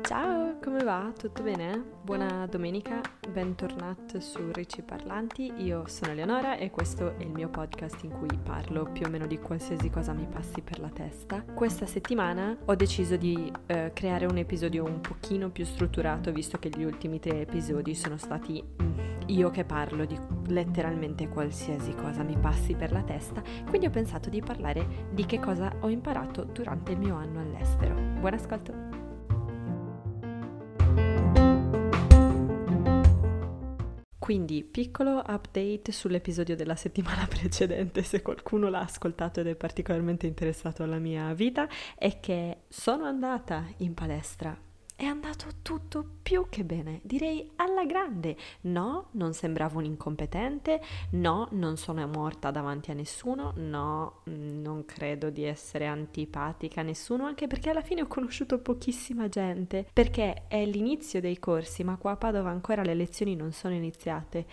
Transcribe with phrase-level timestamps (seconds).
[0.00, 1.12] Ciao, come va?
[1.14, 1.84] Tutto bene?
[2.00, 5.52] Buona domenica, bentornati su Ricci Parlanti.
[5.58, 9.26] Io sono Eleonora e questo è il mio podcast in cui parlo più o meno
[9.26, 11.42] di qualsiasi cosa mi passi per la testa.
[11.42, 16.70] Questa settimana ho deciso di eh, creare un episodio un pochino più strutturato visto che
[16.70, 20.18] gli ultimi tre episodi sono stati mm, io che parlo di
[20.48, 25.40] letteralmente qualsiasi cosa mi passi per la testa, quindi ho pensato di parlare di che
[25.40, 27.94] cosa ho imparato durante il mio anno all'estero.
[27.94, 29.04] Buon ascolto!
[34.18, 40.82] Quindi, piccolo update sull'episodio della settimana precedente, se qualcuno l'ha ascoltato ed è particolarmente interessato
[40.82, 44.65] alla mia vita, è che sono andata in palestra
[44.96, 48.34] è andato tutto più che bene, direi alla grande.
[48.62, 55.28] No, non sembravo un incompetente, no, non sono morta davanti a nessuno, no, non credo
[55.28, 60.64] di essere antipatica a nessuno, anche perché alla fine ho conosciuto pochissima gente, perché è
[60.64, 64.46] l'inizio dei corsi, ma qua a Padova ancora le lezioni non sono iniziate.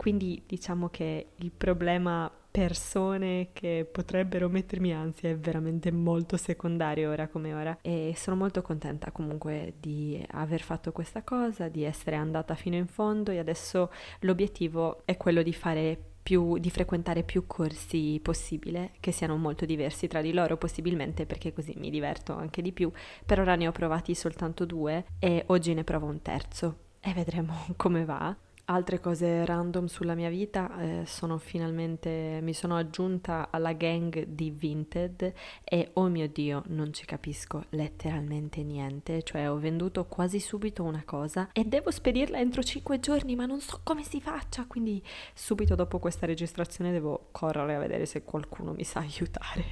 [0.00, 7.28] Quindi diciamo che il problema persone che potrebbero mettermi ansia è veramente molto secondario ora
[7.28, 12.54] come ora e sono molto contenta comunque di aver fatto questa cosa, di essere andata
[12.54, 18.18] fino in fondo e adesso l'obiettivo è quello di fare più, di frequentare più corsi
[18.22, 22.72] possibile, che siano molto diversi tra di loro possibilmente perché così mi diverto anche di
[22.72, 22.90] più.
[23.26, 27.66] Per ora ne ho provati soltanto due e oggi ne provo un terzo e vedremo
[27.76, 28.34] come va.
[28.70, 34.52] Altre cose random sulla mia vita, eh, sono finalmente, mi sono aggiunta alla gang di
[34.52, 35.32] Vinted
[35.64, 41.02] e oh mio dio, non ci capisco letteralmente niente, cioè ho venduto quasi subito una
[41.04, 45.02] cosa e devo spedirla entro 5 giorni, ma non so come si faccia, quindi
[45.34, 49.64] subito dopo questa registrazione devo correre a vedere se qualcuno mi sa aiutare,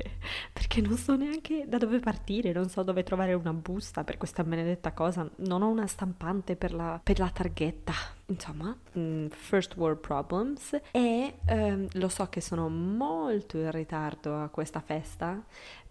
[0.52, 4.42] perché non so neanche da dove partire, non so dove trovare una busta per questa
[4.42, 7.94] benedetta cosa, non ho una stampante per la, per la targhetta
[8.28, 14.48] insomma, mm, first world problems e ehm, lo so che sono molto in ritardo a
[14.48, 15.42] questa festa,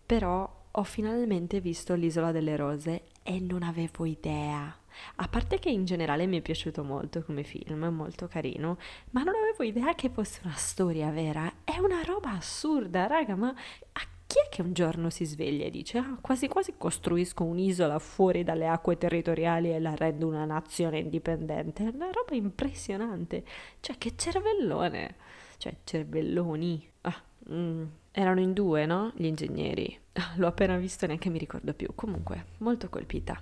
[0.06, 4.76] però ho finalmente visto l'Isola delle Rose e non avevo idea.
[5.16, 8.78] A parte che in generale mi è piaciuto molto come film, molto carino,
[9.12, 11.52] ma non avevo idea che fosse una storia vera.
[11.64, 15.70] È una roba assurda, raga, ma a chi è che un giorno si sveglia e
[15.70, 21.00] dice ah, quasi quasi costruisco un'isola fuori dalle acque territoriali e la rendo una nazione
[21.00, 21.86] indipendente?
[21.86, 23.46] È una roba impressionante.
[23.80, 25.16] Cioè, che cervellone!
[25.58, 26.88] Cioè, cervelloni.
[27.02, 27.84] Ah, mm.
[28.12, 29.12] Erano in due, no?
[29.16, 29.98] Gli ingegneri.
[30.14, 31.90] Ah, l'ho appena visto e neanche mi ricordo più.
[31.96, 33.42] Comunque, molto colpita.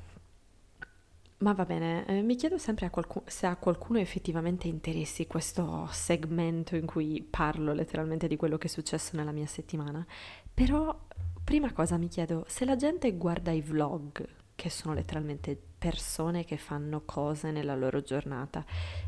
[1.46, 5.88] Ma va bene, eh, mi chiedo sempre a qualcu- se a qualcuno effettivamente interessi questo
[5.92, 10.04] segmento in cui parlo letteralmente di quello che è successo nella mia settimana,
[10.52, 11.00] però
[11.44, 16.58] prima cosa mi chiedo se la gente guarda i vlog, che sono letteralmente persone che
[16.58, 18.66] fanno cose nella loro giornata,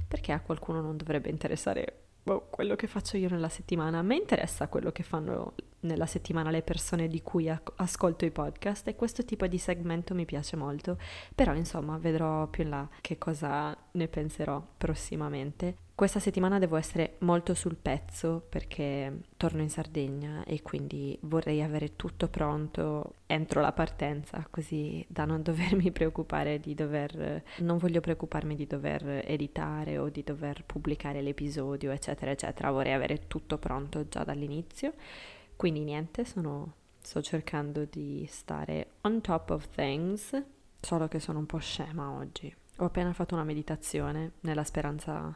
[0.07, 3.97] perché a qualcuno non dovrebbe interessare boh, quello che faccio io nella settimana.
[3.97, 8.87] A me interessa quello che fanno nella settimana le persone di cui ascolto i podcast
[8.87, 10.97] e questo tipo di segmento mi piace molto,
[11.35, 15.85] però insomma vedrò più in là che cosa ne penserò prossimamente.
[15.97, 21.95] Questa settimana devo essere molto sul pezzo perché torno in Sardegna e quindi vorrei avere
[21.95, 28.55] tutto pronto entro la partenza, così da non dovermi preoccupare di dover non voglio preoccuparmi
[28.55, 32.69] di dover editare o di dover pubblicare l'episodio, eccetera, eccetera.
[32.69, 34.93] Vorrei avere tutto pronto già dall'inizio.
[35.57, 40.39] Quindi niente, sono sto cercando di stare on top of things,
[40.79, 42.55] solo che sono un po' scema oggi.
[42.77, 45.35] Ho appena fatto una meditazione nella speranza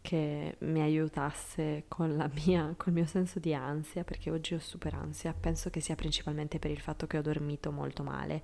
[0.00, 4.92] che mi aiutasse con, la mia, col mio senso di ansia, perché oggi ho super
[4.94, 8.42] ansia, penso che sia principalmente per il fatto che ho dormito molto male.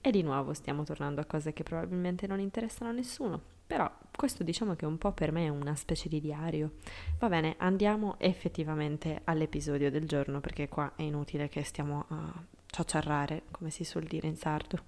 [0.00, 4.42] E di nuovo stiamo tornando a cose che probabilmente non interessano a nessuno, però questo
[4.42, 6.74] diciamo che un po' per me è una specie di diario.
[7.18, 12.32] Va bene, andiamo effettivamente all'episodio del giorno, perché qua è inutile che stiamo a
[12.66, 14.78] ciociarrare, come si suol dire in sardo.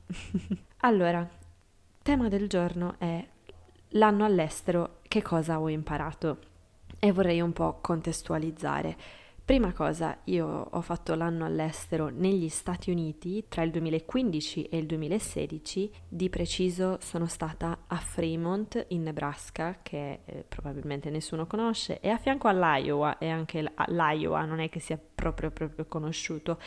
[0.79, 1.29] allora,
[2.03, 3.27] tema del giorno è
[3.91, 6.39] l'anno all'estero, che cosa ho imparato?
[6.99, 8.97] E vorrei un po' contestualizzare.
[9.47, 14.87] Prima cosa, io ho fatto l'anno all'estero negli Stati Uniti tra il 2015 e il
[14.87, 22.09] 2016, di preciso sono stata a Fremont in Nebraska, che eh, probabilmente nessuno conosce, e
[22.09, 26.59] a fianco all'Iowa, e anche l'Iowa non è che sia proprio, proprio conosciuto,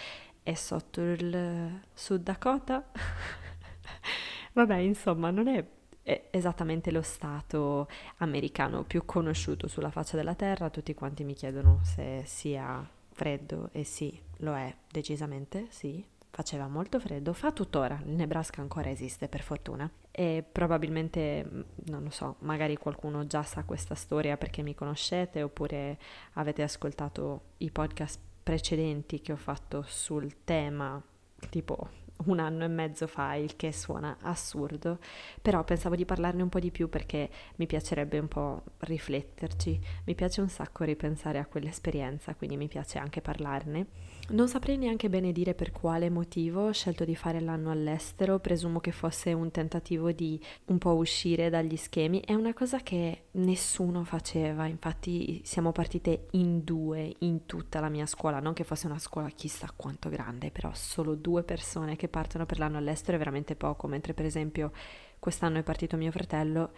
[0.42, 2.92] è sotto il Sud Dakota.
[4.54, 5.66] Vabbè, insomma, non è
[6.02, 7.88] è esattamente lo stato
[8.18, 10.70] americano più conosciuto sulla faccia della terra.
[10.70, 17.00] Tutti quanti mi chiedono se sia freddo e sì, lo è decisamente, sì, faceva molto
[17.00, 22.36] freddo, fa tuttora, il Nebraska ancora esiste per fortuna e probabilmente, mm, non lo so,
[22.40, 25.98] magari qualcuno già sa questa storia perché mi conoscete oppure
[26.34, 31.02] avete ascoltato i podcast precedenti che ho fatto sul tema,
[31.50, 31.90] tipo
[32.26, 35.00] un anno e mezzo fa, il che suona assurdo,
[35.42, 40.16] però pensavo di parlarne un po' di più perché mi piacerebbe un po' rifletterci, mi
[40.16, 43.88] piace un sacco ripensare a quell'esperienza, quindi mi piace anche parlarne.
[44.32, 48.80] Non saprei neanche bene dire per quale motivo ho scelto di fare l'anno all'estero, presumo
[48.80, 54.04] che fosse un tentativo di un po' uscire dagli schemi, è una cosa che nessuno
[54.04, 59.00] faceva, infatti siamo partite in due in tutta la mia scuola, non che fosse una
[59.00, 63.56] scuola chissà quanto grande, però solo due persone che partono per l'anno all'estero è veramente
[63.56, 64.72] poco, mentre per esempio
[65.18, 66.72] quest'anno è partito mio fratello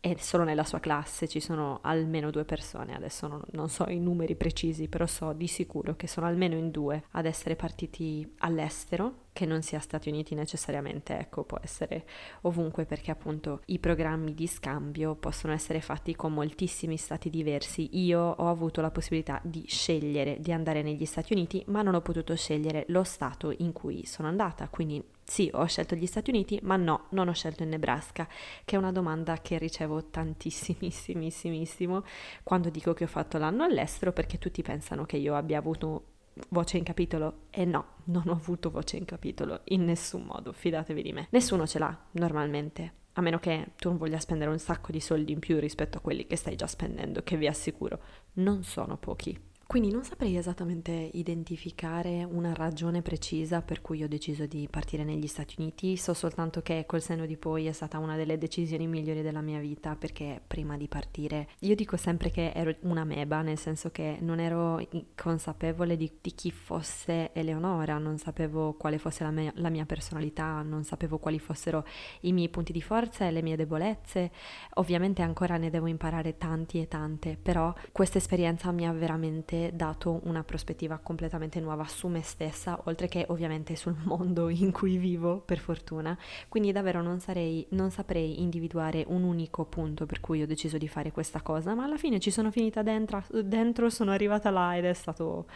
[0.00, 3.98] e solo nella sua classe ci sono almeno due persone, adesso non, non, so i
[3.98, 9.26] numeri precisi, però so di sicuro che sono almeno in due ad essere partiti all'estero,
[9.38, 12.04] che non sia Stati Uniti necessariamente, ecco, può essere
[12.40, 18.00] ovunque perché appunto i programmi di scambio possono essere fatti con moltissimi stati diversi.
[18.00, 22.00] Io ho avuto la possibilità di scegliere di andare negli Stati Uniti, ma non ho
[22.00, 26.58] potuto scegliere lo stato in cui sono andata, quindi sì, ho scelto gli Stati Uniti,
[26.64, 28.26] ma no, non ho scelto il Nebraska,
[28.64, 32.02] che è una domanda che ricevo tantissimissimissimo
[32.42, 36.16] quando dico che ho fatto l'anno all'estero, perché tutti pensano che io abbia avuto
[36.50, 41.02] voce in capitolo e no, non ho avuto voce in capitolo in nessun modo, fidatevi
[41.02, 41.28] di me.
[41.30, 45.32] Nessuno ce l'ha normalmente, a meno che tu non voglia spendere un sacco di soldi
[45.32, 48.00] in più rispetto a quelli che stai già spendendo, che vi assicuro
[48.34, 49.47] non sono pochi.
[49.68, 55.26] Quindi non saprei esattamente identificare una ragione precisa per cui ho deciso di partire negli
[55.26, 59.20] Stati Uniti, so soltanto che col senno di poi è stata una delle decisioni migliori
[59.20, 63.58] della mia vita perché prima di partire io dico sempre che ero una meba, nel
[63.58, 64.82] senso che non ero
[65.14, 70.62] consapevole di, di chi fosse Eleonora, non sapevo quale fosse la mia, la mia personalità,
[70.62, 71.84] non sapevo quali fossero
[72.20, 74.30] i miei punti di forza e le mie debolezze,
[74.76, 79.76] ovviamente ancora ne devo imparare tanti e tante, però questa esperienza mi ha veramente veramente
[79.76, 84.96] dato una prospettiva completamente nuova su me stessa, oltre che ovviamente sul mondo in cui
[84.96, 86.16] vivo, per fortuna.
[86.48, 90.88] Quindi davvero non, sarei, non saprei individuare un unico punto per cui ho deciso di
[90.88, 94.84] fare questa cosa, ma alla fine ci sono finita dentro, dentro sono arrivata là ed
[94.84, 95.46] è stato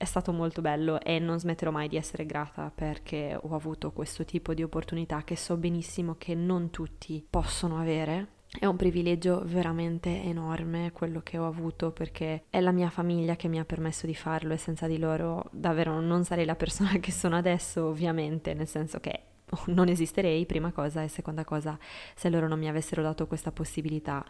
[0.00, 4.24] è stato molto bello e non smetterò mai di essere grata perché ho avuto questo
[4.24, 10.22] tipo di opportunità che so benissimo che non tutti possono avere è un privilegio veramente
[10.24, 14.14] enorme quello che ho avuto perché è la mia famiglia che mi ha permesso di
[14.14, 18.66] farlo e senza di loro davvero non sarei la persona che sono adesso, ovviamente, nel
[18.66, 19.20] senso che
[19.66, 21.78] non esisterei, prima cosa, e seconda cosa,
[22.14, 24.24] se loro non mi avessero dato questa possibilità,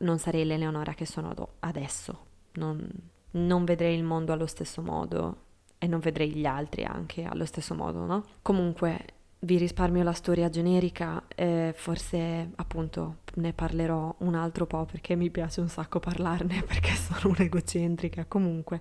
[0.00, 2.26] non sarei l'Eleonora che sono adesso.
[2.52, 2.88] Non,
[3.32, 5.46] non vedrei il mondo allo stesso modo
[5.78, 8.24] e non vedrei gli altri anche allo stesso modo, no?
[8.42, 9.04] Comunque,
[9.40, 15.30] vi risparmio la storia generica e forse appunto ne parlerò un altro po' perché mi
[15.30, 18.80] piace un sacco parlarne perché sono un'egocentrica comunque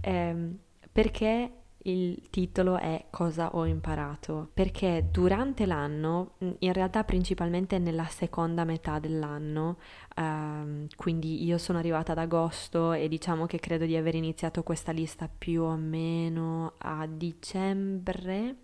[0.00, 0.56] ehm,
[0.90, 1.52] perché
[1.84, 4.50] il titolo è Cosa ho imparato?
[4.52, 9.78] Perché durante l'anno, in realtà principalmente nella seconda metà dell'anno,
[10.14, 14.92] ehm, quindi io sono arrivata ad agosto e diciamo che credo di aver iniziato questa
[14.92, 18.56] lista più o meno a dicembre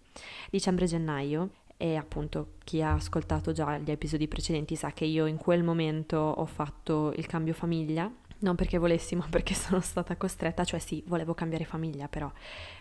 [0.51, 5.63] dicembre-gennaio e appunto chi ha ascoltato già gli episodi precedenti sa che io in quel
[5.63, 10.79] momento ho fatto il cambio famiglia non perché volessi, ma perché sono stata costretta, cioè
[10.79, 12.31] sì, volevo cambiare famiglia, però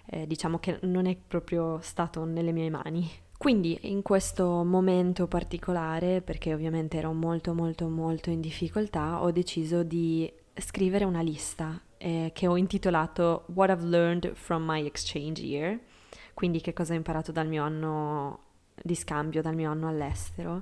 [0.07, 3.09] eh, diciamo che non è proprio stato nelle mie mani.
[3.37, 9.83] Quindi in questo momento particolare, perché ovviamente ero molto molto molto in difficoltà, ho deciso
[9.83, 15.79] di scrivere una lista eh, che ho intitolato What I've Learned from My Exchange Year
[16.35, 18.39] quindi che cosa ho imparato dal mio anno
[18.79, 20.61] di scambio, dal mio anno all'estero.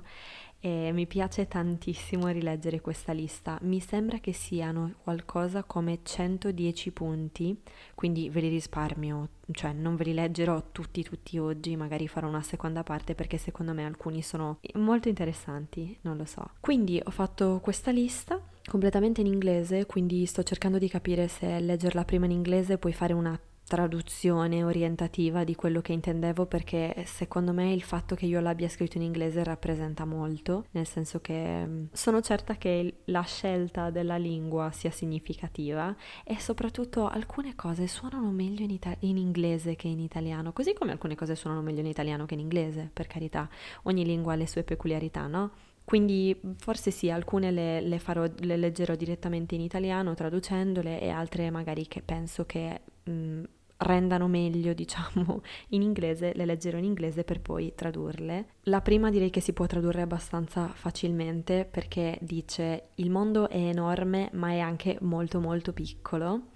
[0.60, 3.58] E mi piace tantissimo rileggere questa lista.
[3.64, 7.60] Mi sembra che siano qualcosa come 110 punti,
[7.94, 12.40] quindi ve li risparmio, cioè non ve li leggerò tutti tutti oggi, magari farò una
[12.40, 16.52] seconda parte perché secondo me alcuni sono molto interessanti, non lo so.
[16.60, 22.06] Quindi ho fatto questa lista completamente in inglese, quindi sto cercando di capire se leggerla
[22.06, 27.72] prima in inglese puoi fare una traduzione orientativa di quello che intendevo perché secondo me
[27.72, 32.20] il fatto che io l'abbia scritto in inglese rappresenta molto, nel senso che mm, sono
[32.20, 35.94] certa che la scelta della lingua sia significativa
[36.24, 40.92] e soprattutto alcune cose suonano meglio in, ita- in inglese che in italiano, così come
[40.92, 43.48] alcune cose suonano meglio in italiano che in inglese, per carità,
[43.84, 45.50] ogni lingua ha le sue peculiarità, no?
[45.84, 51.50] Quindi forse sì, alcune le, le, farò, le leggerò direttamente in italiano traducendole e altre
[51.50, 53.42] magari che penso che mh,
[53.78, 58.46] rendano meglio, diciamo, in inglese, le leggerò in inglese per poi tradurle.
[58.64, 64.30] La prima direi che si può tradurre abbastanza facilmente perché dice il mondo è enorme
[64.32, 66.46] ma è anche molto molto piccolo.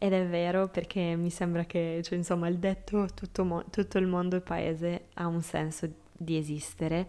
[0.00, 4.06] Ed è vero perché mi sembra che, cioè, insomma, il detto tutto, mo- tutto il
[4.06, 7.08] mondo è paese ha un senso di esistere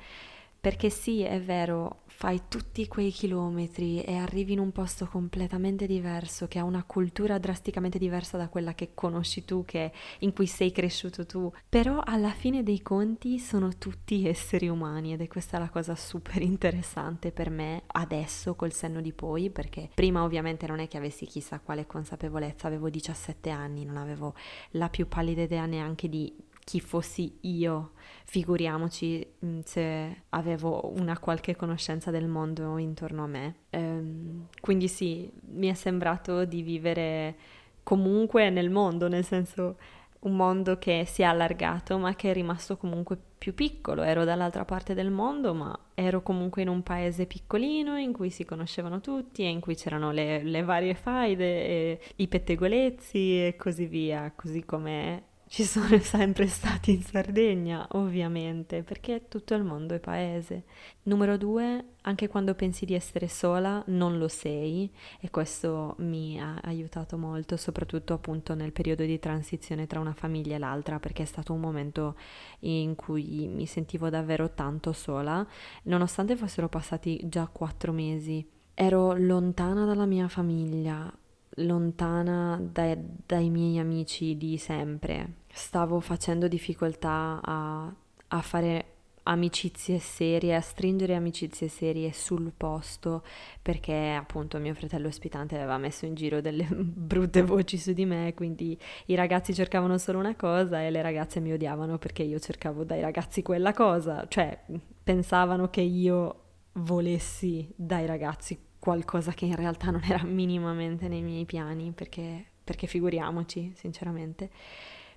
[0.60, 6.48] perché sì, è vero, fai tutti quei chilometri e arrivi in un posto completamente diverso,
[6.48, 10.72] che ha una cultura drasticamente diversa da quella che conosci tu, che, in cui sei
[10.72, 15.70] cresciuto tu, però alla fine dei conti sono tutti esseri umani ed è questa la
[15.70, 20.90] cosa super interessante per me adesso col senno di poi, perché prima ovviamente non è
[20.90, 24.34] che avessi chissà quale consapevolezza, avevo 17 anni, non avevo
[24.72, 26.36] la più pallida idea neanche di
[26.70, 27.94] chi fossi io,
[28.26, 33.56] figuriamoci mm, se avevo una qualche conoscenza del mondo intorno a me.
[33.72, 37.36] Ehm, quindi sì, mi è sembrato di vivere
[37.82, 39.78] comunque nel mondo, nel senso
[40.20, 44.04] un mondo che si è allargato ma che è rimasto comunque più piccolo.
[44.04, 48.46] Ero dall'altra parte del mondo ma ero comunque in un paese piccolino in cui si
[48.46, 53.88] conoscevano tutti e in cui c'erano le, le varie faide, e i pettegolezzi e così
[53.88, 60.00] via, così come ci sono sempre stati in Sardegna, ovviamente, perché tutto il mondo è
[60.00, 60.64] paese.
[61.04, 64.90] Numero due, anche quando pensi di essere sola, non lo sei
[65.20, 70.56] e questo mi ha aiutato molto, soprattutto appunto nel periodo di transizione tra una famiglia
[70.56, 72.16] e l'altra, perché è stato un momento
[72.60, 75.46] in cui mi sentivo davvero tanto sola,
[75.84, 78.48] nonostante fossero passati già quattro mesi.
[78.76, 81.12] Ero lontana dalla mia famiglia,
[81.60, 85.34] lontana dai, dai miei amici di sempre.
[85.52, 87.94] Stavo facendo difficoltà a,
[88.28, 88.86] a fare
[89.24, 93.24] amicizie serie, a stringere amicizie serie sul posto
[93.62, 98.34] perché appunto mio fratello ospitante aveva messo in giro delle brutte voci su di me,
[98.34, 102.84] quindi i ragazzi cercavano solo una cosa e le ragazze mi odiavano perché io cercavo
[102.84, 104.66] dai ragazzi quella cosa, cioè
[105.04, 111.46] pensavano che io volessi dai ragazzi qualcosa che in realtà non era minimamente nei miei
[111.46, 114.50] piani, perché, perché figuriamoci, sinceramente.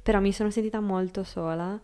[0.02, 1.80] Però mi sono sentita molto sola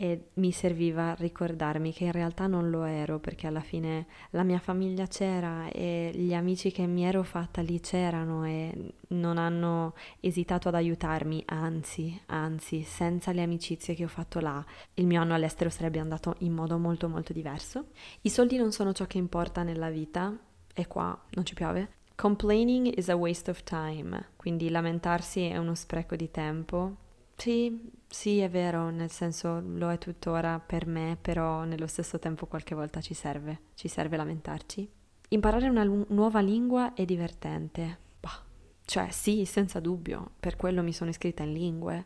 [0.00, 4.60] e mi serviva ricordarmi che in realtà non lo ero perché alla fine la mia
[4.60, 10.68] famiglia c'era e gli amici che mi ero fatta lì c'erano e non hanno esitato
[10.68, 15.68] ad aiutarmi, anzi, anzi, senza le amicizie che ho fatto là, il mio anno all'estero
[15.68, 17.86] sarebbe andato in modo molto molto diverso.
[18.20, 20.32] I soldi non sono ciò che importa nella vita,
[20.78, 21.96] e qua non ci piove.
[22.14, 26.96] Complaining is a waste of time, quindi lamentarsi è uno spreco di tempo.
[27.36, 32.46] Sì, sì, è vero, nel senso lo è tuttora per me, però nello stesso tempo
[32.46, 34.88] qualche volta ci serve, ci serve lamentarci.
[35.30, 37.98] Imparare una lu- nuova lingua è divertente.
[38.20, 38.42] Bah,
[38.84, 42.04] cioè sì, senza dubbio, per quello mi sono iscritta in lingue,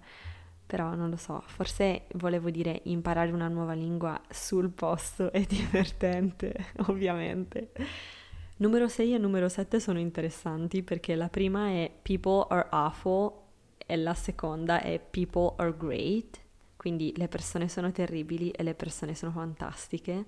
[0.66, 6.72] però non lo so, forse volevo dire imparare una nuova lingua sul posto è divertente,
[6.86, 7.72] ovviamente.
[8.62, 13.32] Numero 6 e numero 7 sono interessanti perché la prima è People are awful
[13.84, 16.40] e la seconda è People are great,
[16.76, 20.26] quindi le persone sono terribili e le persone sono fantastiche.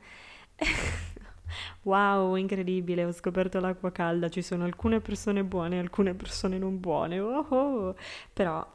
[1.82, 6.80] wow, incredibile, ho scoperto l'acqua calda, ci sono alcune persone buone e alcune persone non
[6.80, 7.20] buone.
[7.20, 7.96] Oh, oh.
[8.32, 8.66] Però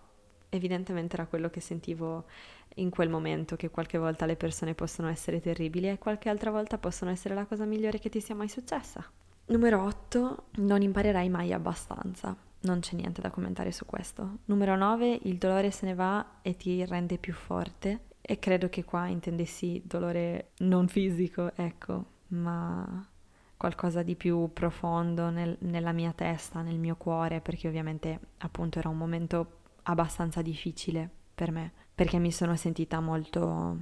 [0.47, 2.27] evidentemente era quello che sentivo
[2.75, 6.77] in quel momento, che qualche volta le persone possono essere terribili e qualche altra volta
[6.77, 9.05] possono essere la cosa migliore che ti sia mai successa.
[9.49, 12.37] Numero 8, non imparerai mai abbastanza.
[12.61, 14.39] Non c'è niente da commentare su questo.
[14.45, 18.01] Numero 9, il dolore se ne va e ti rende più forte.
[18.21, 23.07] E credo che qua intendessi dolore non fisico, ecco, ma
[23.57, 28.89] qualcosa di più profondo nel, nella mia testa, nel mio cuore, perché ovviamente appunto era
[28.89, 33.77] un momento abbastanza difficile per me, perché mi sono sentita molto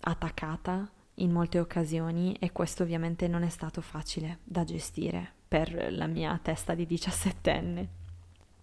[0.00, 6.06] attaccata in molte occasioni e questo ovviamente non è stato facile da gestire per la
[6.06, 7.88] mia testa di diciassettenne.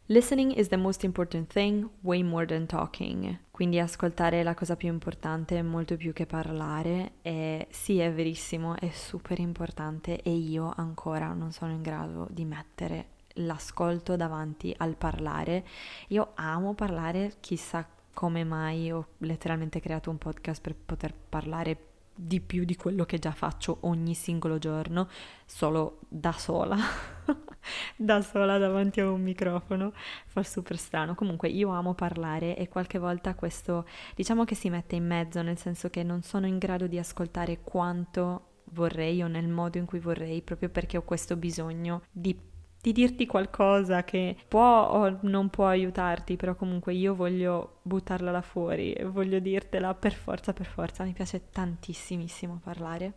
[0.07, 3.39] Listening is the most important thing, way more than talking.
[3.51, 7.13] Quindi ascoltare è la cosa più importante, molto più che parlare.
[7.21, 12.43] E sì, è verissimo, è super importante e io ancora non sono in grado di
[12.43, 15.65] mettere l'ascolto davanti al parlare.
[16.09, 21.77] Io amo parlare, chissà come mai ho letteralmente creato un podcast per poter parlare
[22.15, 25.07] di più di quello che già faccio ogni singolo giorno,
[25.45, 26.77] solo da sola,
[27.95, 29.93] da sola davanti a un microfono,
[30.27, 31.15] fa super strano.
[31.15, 35.57] Comunque io amo parlare e qualche volta questo diciamo che si mette in mezzo, nel
[35.57, 39.99] senso che non sono in grado di ascoltare quanto vorrei o nel modo in cui
[39.99, 42.51] vorrei, proprio perché ho questo bisogno di
[42.83, 48.41] di dirti qualcosa che può o non può aiutarti, però comunque io voglio buttarla là
[48.41, 53.13] fuori, voglio dirtela per forza, per forza, mi piace tantissimissimo parlare.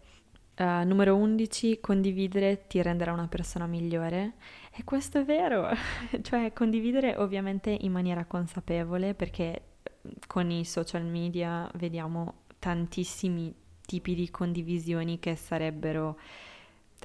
[0.57, 4.35] Uh, numero 11, condividere ti renderà una persona migliore.
[4.73, 5.69] E questo è vero,
[6.23, 9.63] cioè condividere ovviamente in maniera consapevole perché
[10.29, 13.53] con i social media vediamo tantissimi
[13.85, 16.17] tipi di condivisioni che sarebbero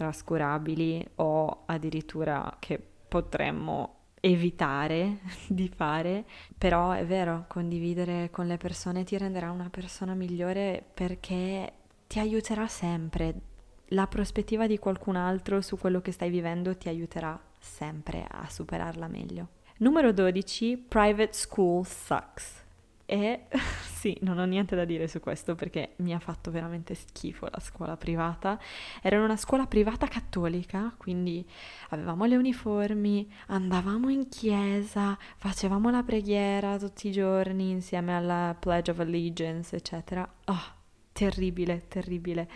[0.01, 6.25] trascurabili o addirittura che potremmo evitare di fare,
[6.57, 11.73] però è vero, condividere con le persone ti renderà una persona migliore perché
[12.07, 13.49] ti aiuterà sempre.
[13.93, 19.07] La prospettiva di qualcun altro su quello che stai vivendo ti aiuterà sempre a superarla
[19.07, 19.49] meglio.
[19.77, 22.63] Numero 12, private school sucks.
[23.05, 23.45] E
[24.01, 27.59] sì, non ho niente da dire su questo perché mi ha fatto veramente schifo la
[27.59, 28.59] scuola privata.
[28.99, 31.47] Era una scuola privata cattolica, quindi
[31.89, 38.89] avevamo le uniformi, andavamo in chiesa, facevamo la preghiera tutti i giorni insieme alla Pledge
[38.89, 40.27] of Allegiance, eccetera.
[40.45, 40.63] Oh,
[41.11, 42.49] terribile, terribile.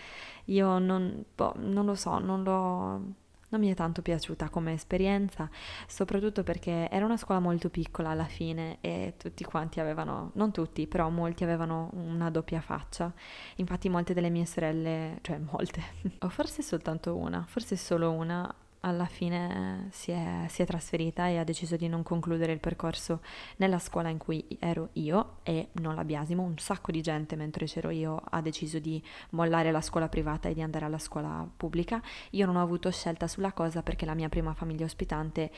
[0.46, 3.02] Io non, boh, non lo so, non l'ho
[3.56, 5.50] non mi è tanto piaciuta come esperienza,
[5.88, 10.88] soprattutto perché era una scuola molto piccola alla fine e tutti quanti avevano, non tutti,
[10.88, 13.12] però molti avevano una doppia faccia.
[13.56, 15.82] Infatti molte delle mie sorelle, cioè molte,
[16.20, 18.54] o forse soltanto una, forse solo una,
[18.86, 23.22] alla fine si è, si è, trasferita e ha deciso di non concludere il percorso
[23.58, 26.44] nella scuola in cui ero io e non la biasimo.
[26.44, 30.54] Un sacco di gente mentre c'ero io ha deciso di mollare la scuola privata e
[30.54, 32.02] di andare alla scuola pubblica.
[32.32, 35.52] Io non ho avuto scelta sulla cosa perché la mia prima famiglia ospitante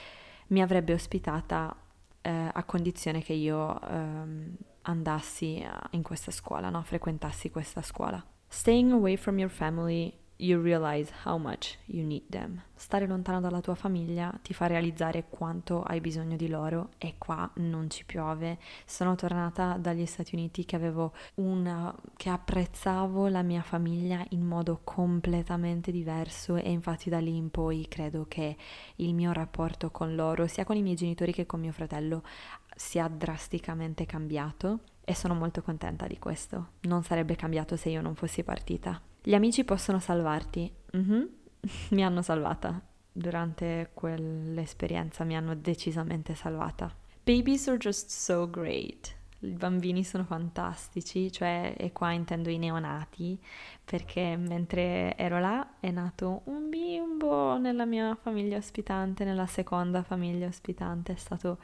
[0.47, 1.75] mi avrebbe ospitata
[2.21, 4.51] eh, a condizione che io eh,
[4.83, 6.81] andassi in questa scuola, no?
[6.81, 8.23] frequentassi questa scuola.
[8.47, 12.61] Staying away from your family you realize how much you need them.
[12.75, 17.49] Stare lontano dalla tua famiglia ti fa realizzare quanto hai bisogno di loro e qua
[17.55, 18.59] non ci piove.
[18.85, 24.81] Sono tornata dagli Stati Uniti che avevo una che apprezzavo la mia famiglia in modo
[24.83, 28.55] completamente diverso e infatti da lì in poi credo che
[28.97, 32.23] il mio rapporto con loro, sia con i miei genitori che con mio fratello,
[32.75, 36.73] sia drasticamente cambiato e sono molto contenta di questo.
[36.81, 39.01] Non sarebbe cambiato se io non fossi partita.
[39.27, 40.71] Gli amici possono salvarti.
[40.95, 41.23] Mm-hmm.
[41.91, 42.81] mi hanno salvata.
[43.11, 46.95] Durante quell'esperienza mi hanno decisamente salvata.
[47.25, 49.13] Babies are just so great.
[49.39, 53.37] I bambini sono fantastici, cioè, e qua intendo i neonati,
[53.83, 60.47] perché mentre ero là è nato un bimbo nella mia famiglia ospitante, nella seconda famiglia
[60.47, 61.57] ospitante, è stato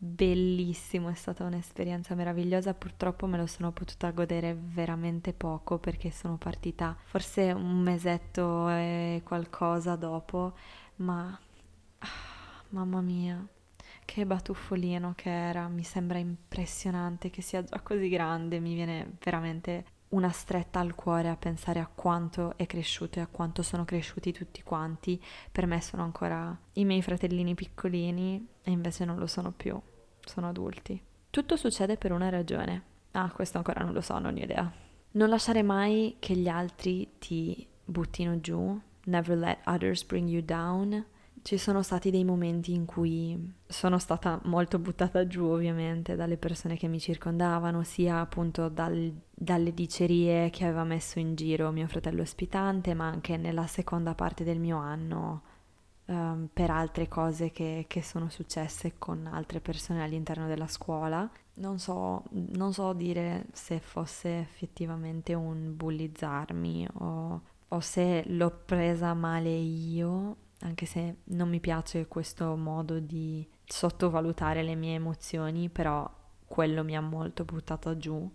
[0.00, 6.36] bellissimo, è stata un'esperienza meravigliosa, purtroppo me lo sono potuta godere veramente poco perché sono
[6.36, 10.54] partita forse un mesetto e qualcosa dopo,
[10.96, 11.36] ma
[11.98, 12.08] ah,
[12.70, 13.44] mamma mia,
[14.04, 19.84] che batuffolino che era, mi sembra impressionante che sia già così grande, mi viene veramente
[20.10, 24.32] una stretta al cuore a pensare a quanto è cresciuto e a quanto sono cresciuti
[24.32, 25.22] tutti quanti.
[25.50, 29.78] Per me sono ancora i miei fratellini piccolini e invece non lo sono più,
[30.24, 31.02] sono adulti.
[31.30, 32.82] Tutto succede per una ragione.
[33.12, 34.70] Ah, questo ancora non lo so, non ho idea.
[35.10, 38.80] Non lasciare mai che gli altri ti buttino giù.
[39.04, 41.04] Never let others bring you down.
[41.42, 46.76] Ci sono stati dei momenti in cui sono stata molto buttata giù ovviamente dalle persone
[46.76, 52.22] che mi circondavano, sia appunto dal, dalle dicerie che aveva messo in giro mio fratello
[52.22, 55.42] ospitante, ma anche nella seconda parte del mio anno
[56.06, 61.30] um, per altre cose che, che, sono successe con altre persone all'interno della scuola.
[61.54, 69.14] Non so, non so dire se fosse effettivamente un bullizzarmi o, o se l'ho presa
[69.14, 76.08] male io anche se non mi piace questo modo di sottovalutare le mie emozioni, però
[76.46, 78.30] quello mi ha molto buttato giù.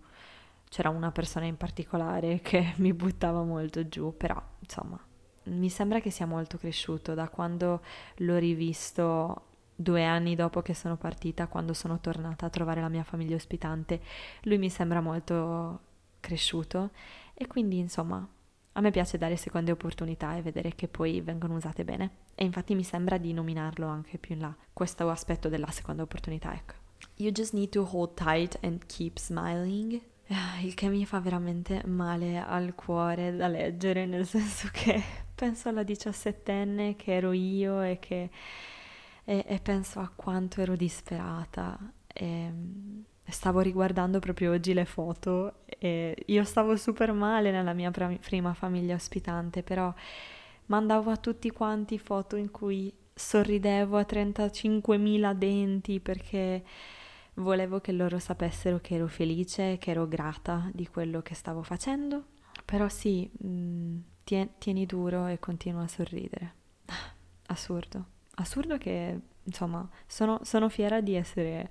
[0.68, 4.98] C'era una persona in particolare che mi buttava molto giù, però insomma,
[5.44, 7.82] mi sembra che sia molto cresciuto da quando
[8.16, 13.04] l'ho rivisto due anni dopo che sono partita, quando sono tornata a trovare la mia
[13.04, 14.00] famiglia ospitante.
[14.42, 15.80] Lui mi sembra molto
[16.20, 16.90] cresciuto
[17.34, 18.26] e quindi insomma
[18.76, 22.10] a me piace dare seconde opportunità e vedere che poi vengono usate bene.
[22.34, 26.52] E infatti mi sembra di nominarlo anche più in là, questo aspetto della seconda opportunità,
[26.54, 26.74] ecco.
[27.16, 30.00] You just need to hold tight and keep smiling.
[30.28, 35.02] Ah, il che mi fa veramente male al cuore da leggere, nel senso che
[35.34, 38.30] penso alla diciassettenne che ero io e che
[39.24, 41.78] e, e penso a quanto ero disperata.
[42.06, 42.52] E,
[43.26, 48.94] Stavo riguardando proprio oggi le foto e io stavo super male nella mia prima famiglia
[48.94, 49.92] ospitante, però
[50.66, 56.64] mandavo a tutti quanti foto in cui sorridevo a 35.000 denti perché
[57.34, 62.26] volevo che loro sapessero che ero felice, che ero grata di quello che stavo facendo.
[62.64, 63.98] Però sì, mm,
[64.58, 66.54] tieni duro e continua a sorridere.
[67.46, 68.06] Assurdo.
[68.36, 71.70] Assurdo che, insomma, sono, sono fiera di essere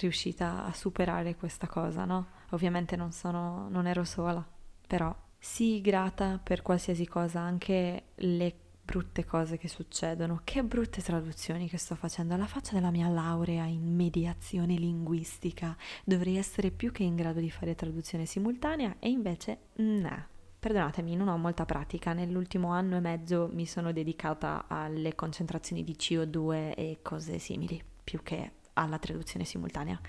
[0.00, 2.28] riuscita a superare questa cosa, no?
[2.50, 4.46] Ovviamente non sono, non ero sola,
[4.86, 8.54] però sii grata per qualsiasi cosa, anche le
[8.88, 10.40] brutte cose che succedono.
[10.44, 12.32] Che brutte traduzioni che sto facendo.
[12.32, 17.50] Alla faccia della mia laurea in mediazione linguistica dovrei essere più che in grado di
[17.50, 20.26] fare traduzione simultanea e invece no.
[20.58, 22.14] Perdonatemi, non ho molta pratica.
[22.14, 28.22] Nell'ultimo anno e mezzo mi sono dedicata alle concentrazioni di CO2 e cose simili, più
[28.22, 30.00] che alla traduzione simultanea.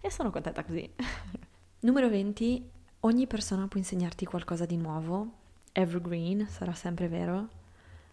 [0.00, 0.88] E sono contenta così.
[1.80, 2.70] Numero 20.
[3.00, 5.32] Ogni persona può insegnarti qualcosa di nuovo.
[5.72, 7.48] Evergreen, sarà sempre vero.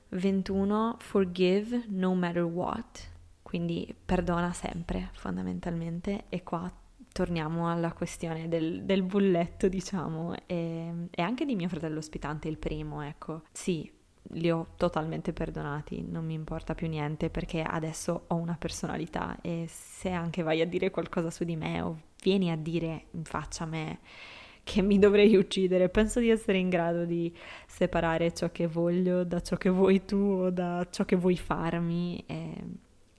[0.09, 3.09] 21 forgive no matter what,
[3.41, 6.71] quindi perdona sempre fondamentalmente e qua
[7.11, 12.57] torniamo alla questione del, del bulletto diciamo e, e, anche di mio fratello ospitante il
[12.57, 13.89] primo ecco sì
[14.29, 19.65] li ho totalmente perdonati non mi importa più niente perché adesso ho una personalità e
[19.67, 23.63] se anche vai a dire qualcosa su di me o vieni a dire in faccia
[23.63, 23.99] a me
[24.65, 25.89] che mi dovrei uccidere.
[25.89, 27.31] Penso di essere in grado di
[27.67, 32.21] separare ciò che voglio da ciò che vuoi tu o da ciò che vuoi farmi.
[32.25, 32.53] E,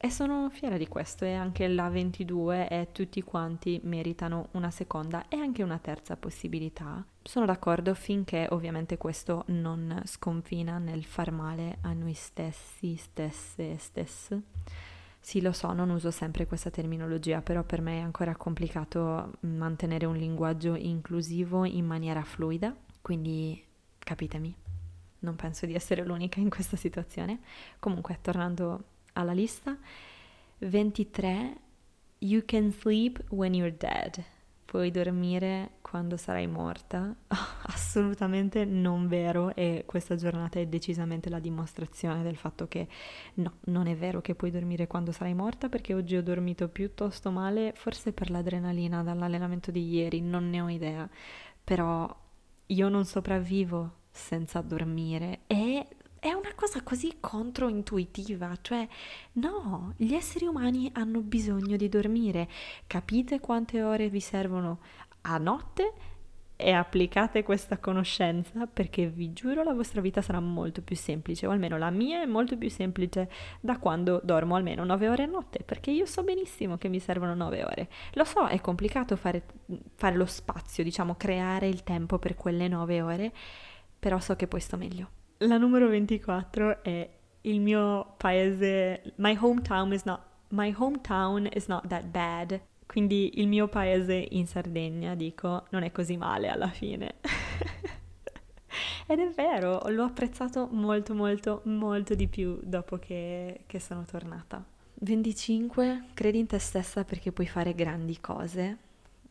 [0.07, 5.27] e sono fiera di questo e anche la 22 e tutti quanti meritano una seconda
[5.29, 7.05] e anche una terza possibilità.
[7.23, 14.43] Sono d'accordo finché ovviamente questo non sconfina nel far male a noi stessi, stesse, stesse
[15.19, 20.07] sì, lo so, non uso sempre questa terminologia, però per me è ancora complicato mantenere
[20.07, 23.61] un linguaggio inclusivo in maniera fluida, quindi
[23.99, 24.55] capitemi,
[25.19, 27.41] non penso di essere l'unica in questa situazione.
[27.81, 28.85] Comunque, tornando
[29.17, 29.77] alla lista,
[30.59, 31.65] 23,
[32.19, 34.25] You can sleep when you're dead.
[34.65, 37.15] Puoi dormire quando sarai morta.
[37.67, 42.89] assolutamente non vero e questa giornata è decisamente la dimostrazione del fatto che
[43.35, 47.31] no, non è vero che puoi dormire quando sarai morta perché oggi ho dormito piuttosto
[47.31, 51.09] male, forse per l'adrenalina dall'allenamento di ieri, non ne ho idea,
[51.63, 52.15] però
[52.67, 55.87] io non sopravvivo senza dormire e
[56.29, 58.87] è una cosa così controintuitiva, cioè
[59.35, 62.49] no, gli esseri umani hanno bisogno di dormire,
[62.87, 64.81] capite quante ore vi servono
[65.23, 65.93] a notte
[66.57, 71.51] e applicate questa conoscenza perché vi giuro la vostra vita sarà molto più semplice, o
[71.51, 75.63] almeno la mia è molto più semplice da quando dormo almeno 9 ore a notte,
[75.65, 77.89] perché io so benissimo che mi servono 9 ore.
[78.15, 79.45] Lo so, è complicato fare,
[79.95, 83.33] fare lo spazio, diciamo, creare il tempo per quelle 9 ore,
[83.99, 85.11] però so che poi sto meglio.
[85.41, 87.11] La numero 24 è
[87.43, 92.59] il mio paese, my hometown is not, my hometown is not that bad.
[92.87, 97.17] Quindi il mio paese in Sardegna, dico, non è così male alla fine.
[99.07, 104.65] Ed è vero, l'ho apprezzato molto molto molto di più dopo che, che sono tornata.
[104.95, 106.05] 25.
[106.15, 108.79] Credi in te stessa perché puoi fare grandi cose.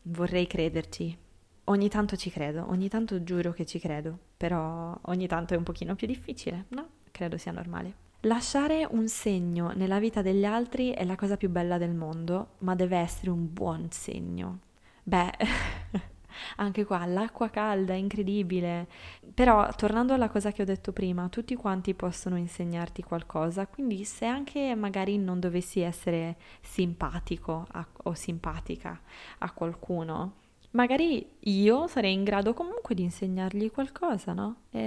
[0.03, 1.17] Vorrei crederci,
[1.65, 5.63] ogni tanto ci credo, ogni tanto giuro che ci credo, però ogni tanto è un
[5.63, 6.87] pochino più difficile, no?
[7.11, 8.03] Credo sia normale.
[8.21, 12.75] Lasciare un segno nella vita degli altri è la cosa più bella del mondo, ma
[12.75, 14.59] deve essere un buon segno.
[15.03, 15.31] Beh,
[16.57, 18.87] anche qua l'acqua calda è incredibile.
[19.33, 24.25] Però, tornando alla cosa che ho detto prima, tutti quanti possono insegnarti qualcosa, quindi se
[24.25, 28.99] anche magari non dovessi essere simpatico a, o simpatica
[29.39, 30.33] a qualcuno,
[30.75, 34.57] magari io sarei in grado comunque di insegnargli qualcosa, no?
[34.69, 34.79] E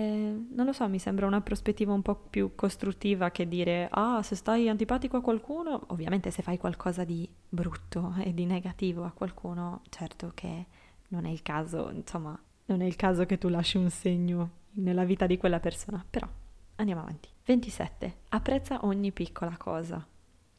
[0.51, 4.37] non lo so, mi sembra una prospettiva un po' più costruttiva che dire, ah, se
[4.37, 9.81] stai antipatico a qualcuno, ovviamente se fai qualcosa di brutto e di negativo a qualcuno,
[9.89, 10.67] certo che
[11.09, 15.05] non è il caso, insomma, non è il caso che tu lasci un segno nella
[15.05, 16.29] vita di quella persona, però
[16.77, 17.29] andiamo avanti.
[17.45, 18.17] 27.
[18.29, 20.07] Apprezza ogni piccola cosa.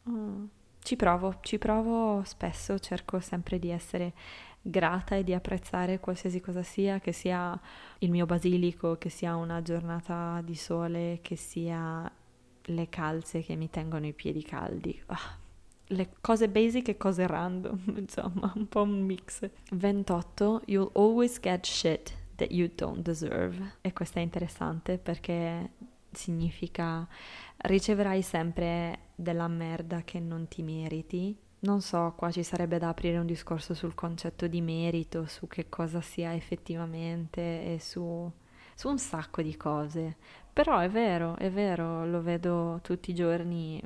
[0.05, 0.47] Oh.
[0.81, 4.13] Ci provo, ci provo spesso, cerco sempre di essere
[4.61, 7.59] grata e di apprezzare qualsiasi cosa sia, che sia
[7.99, 12.11] il mio basilico, che sia una giornata di sole, che sia
[12.61, 15.01] le calze che mi tengono i piedi caldi.
[15.07, 15.37] Ah,
[15.91, 19.49] le cose basic e cose random, insomma, un po' un mix.
[19.71, 20.61] 28.
[20.65, 23.77] You'll always get shit that you don't deserve.
[23.81, 25.71] E questo è interessante perché
[26.11, 27.07] significa
[27.57, 33.17] riceverai sempre della merda che non ti meriti non so, qua ci sarebbe da aprire
[33.17, 38.31] un discorso sul concetto di merito, su che cosa sia effettivamente e su,
[38.75, 40.17] su un sacco di cose.
[40.53, 43.81] Però è vero, è vero, lo vedo tutti i giorni.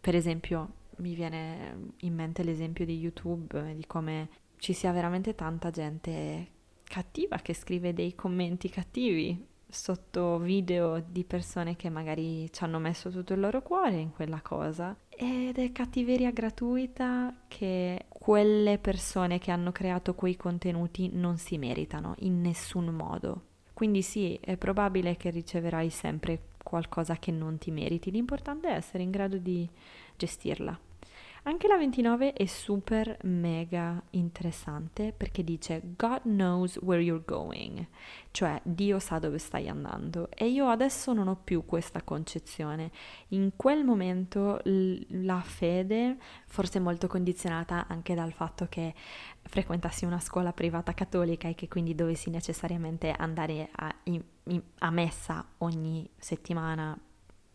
[0.00, 5.70] Per esempio, mi viene in mente l'esempio di YouTube, di come ci sia veramente tanta
[5.70, 12.78] gente cattiva che scrive dei commenti cattivi sotto video di persone che magari ci hanno
[12.78, 19.38] messo tutto il loro cuore in quella cosa ed è cattiveria gratuita che quelle persone
[19.38, 23.42] che hanno creato quei contenuti non si meritano in nessun modo.
[23.72, 29.02] Quindi sì, è probabile che riceverai sempre qualcosa che non ti meriti, l'importante è essere
[29.02, 29.68] in grado di
[30.16, 30.78] gestirla.
[31.48, 37.86] Anche la 29 è super mega interessante perché dice God knows where you're going,
[38.32, 42.90] cioè Dio sa dove stai andando e io adesso non ho più questa concezione.
[43.28, 48.92] In quel momento la fede, forse molto condizionata anche dal fatto che
[49.42, 54.90] frequentassi una scuola privata cattolica e che quindi dovessi necessariamente andare a, in, in, a
[54.90, 56.98] messa ogni settimana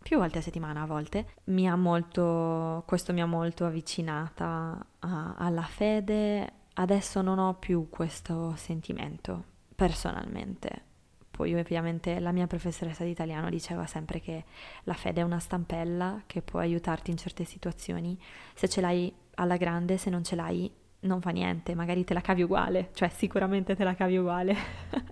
[0.02, 5.36] più volte a settimana a volte, mi ha molto, questo mi ha molto avvicinata a,
[5.38, 6.54] alla fede.
[6.74, 9.44] Adesso non ho più questo sentimento
[9.76, 10.90] personalmente.
[11.32, 14.44] Poi ovviamente la mia professoressa di italiano diceva sempre che
[14.84, 18.20] la fede è una stampella che può aiutarti in certe situazioni.
[18.54, 22.22] Se ce l'hai alla grande, se non ce l'hai non fa niente, magari te la
[22.22, 24.56] cavi uguale, cioè sicuramente te la cavi uguale.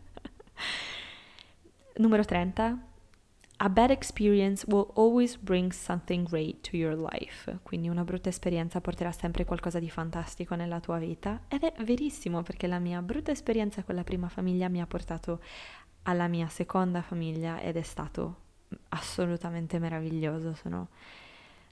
[1.98, 2.89] Numero 30,
[3.62, 7.60] A bad experience will always bring something great to your life.
[7.62, 11.42] Quindi una brutta esperienza porterà sempre qualcosa di fantastico nella tua vita.
[11.50, 15.42] Ed è verissimo perché la mia brutta esperienza con la prima famiglia mi ha portato
[16.04, 18.38] alla mia seconda famiglia ed è stato
[18.90, 20.54] assolutamente meraviglioso.
[20.54, 20.88] Sono...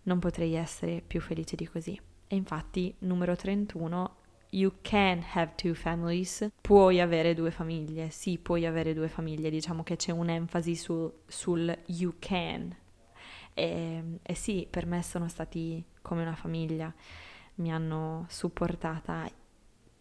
[0.03, 1.97] Non potrei essere più felice di così.
[2.27, 4.15] E infatti, numero 31,
[4.51, 9.83] you can have two families, puoi avere due famiglie, sì, puoi avere due famiglie, diciamo
[9.83, 12.75] che c'è un'enfasi sul, sul you can.
[13.53, 16.93] E, e sì, per me sono stati come una famiglia,
[17.55, 19.27] mi hanno supportata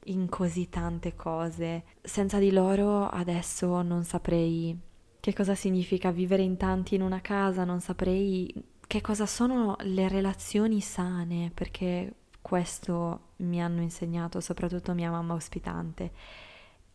[0.04, 1.84] in così tante cose.
[2.02, 4.78] Senza di loro adesso non saprei
[5.20, 8.52] che cosa significa vivere in tanti in una casa, non saprei
[8.86, 12.12] che cosa sono le relazioni sane, perché
[12.46, 16.12] questo mi hanno insegnato soprattutto mia mamma ospitante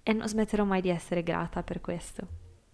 [0.01, 2.25] e non smetterò mai di essere grata per questo.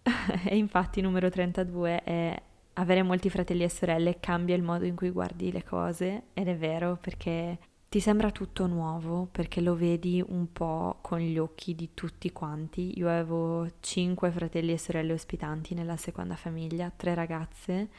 [0.46, 2.40] e infatti numero 32 è
[2.74, 6.56] avere molti fratelli e sorelle cambia il modo in cui guardi le cose ed è
[6.56, 7.58] vero perché
[7.90, 13.00] ti sembra tutto nuovo perché lo vedi un po' con gli occhi di tutti quanti.
[13.00, 17.90] Io avevo cinque fratelli e sorelle ospitanti nella seconda famiglia, tre ragazze,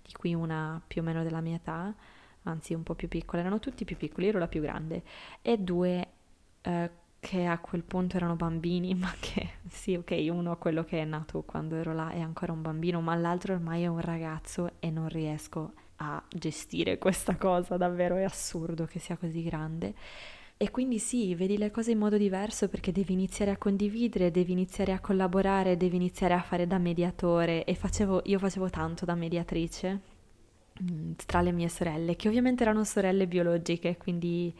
[0.00, 1.92] di cui una più o meno della mia età
[2.48, 5.02] anzi un po' più piccole, erano tutti più piccoli, ero la più grande,
[5.42, 6.08] e due
[6.62, 11.04] eh, che a quel punto erano bambini, ma che sì, ok, uno quello che è
[11.04, 14.90] nato quando ero là è ancora un bambino, ma l'altro ormai è un ragazzo e
[14.90, 19.94] non riesco a gestire questa cosa, davvero è assurdo che sia così grande.
[20.60, 24.50] E quindi sì, vedi le cose in modo diverso perché devi iniziare a condividere, devi
[24.50, 29.14] iniziare a collaborare, devi iniziare a fare da mediatore e facevo, io facevo tanto da
[29.14, 30.17] mediatrice
[31.26, 34.54] tra le mie sorelle, che ovviamente erano sorelle biologiche, quindi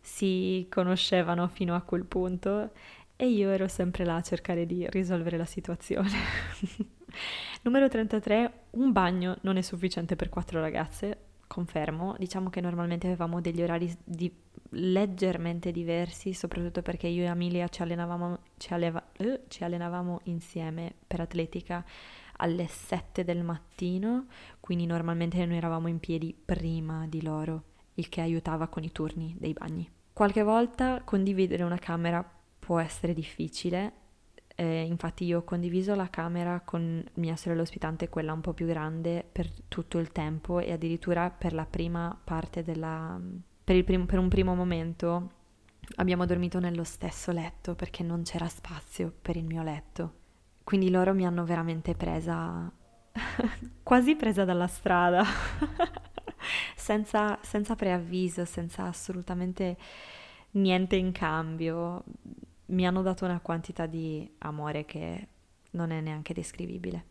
[0.00, 2.70] si conoscevano fino a quel punto
[3.16, 6.10] e io ero sempre là a cercare di risolvere la situazione.
[7.62, 13.40] Numero 33, un bagno non è sufficiente per quattro ragazze, confermo, diciamo che normalmente avevamo
[13.40, 14.32] degli orari di
[14.70, 20.92] leggermente diversi, soprattutto perché io e Amelia ci allenavamo, ci alleva, uh, ci allenavamo insieme
[21.06, 21.84] per atletica
[22.38, 24.26] alle 7 del mattino,
[24.66, 27.62] quindi normalmente noi eravamo in piedi prima di loro,
[27.94, 29.88] il che aiutava con i turni dei bagni.
[30.12, 33.92] Qualche volta condividere una camera può essere difficile,
[34.56, 38.66] eh, infatti io ho condiviso la camera con mia sorella ospitante, quella un po' più
[38.66, 43.20] grande, per tutto il tempo e addirittura per la prima parte della...
[43.62, 45.30] per, prim- per un primo momento
[45.98, 50.14] abbiamo dormito nello stesso letto perché non c'era spazio per il mio letto.
[50.64, 52.68] Quindi loro mi hanno veramente presa,
[53.82, 55.24] quasi presa dalla strada,
[56.76, 59.76] senza, senza preavviso, senza assolutamente
[60.52, 62.04] niente in cambio.
[62.66, 65.28] Mi hanno dato una quantità di amore che
[65.72, 67.04] non è neanche descrivibile.